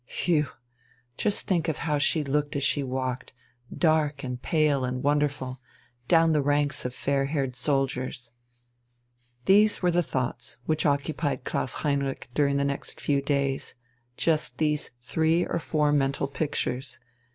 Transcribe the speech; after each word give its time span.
Phew! 0.07 0.47
Just 1.15 1.45
think 1.45 1.67
of 1.67 1.77
how 1.85 1.99
she 1.99 2.23
looked 2.23 2.55
as 2.55 2.63
she 2.63 2.81
walked, 2.81 3.33
dark 3.71 4.23
and 4.23 4.41
pale 4.41 4.83
and 4.83 5.03
wonderful, 5.03 5.59
down 6.07 6.31
the 6.31 6.41
ranks 6.41 6.85
of 6.85 6.95
fair 6.95 7.25
haired 7.25 7.55
soldiers. 7.55 8.31
These 9.45 9.83
were 9.83 9.91
the 9.91 10.01
thoughts 10.01 10.57
which 10.65 10.87
occupied 10.87 11.43
Klaus 11.43 11.75
Heinrich 11.85 12.29
during 12.33 12.57
the 12.57 12.65
next 12.65 12.99
few 12.99 13.21
days 13.21 13.75
just 14.17 14.57
these 14.57 14.89
three 15.03 15.45
or 15.45 15.59
four 15.59 15.91
mental 15.91 16.27
pictures. 16.27 16.99